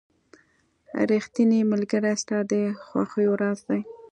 [1.09, 2.53] •ریښتینی ملګری ستا د
[2.85, 3.81] خوښیو راز دی.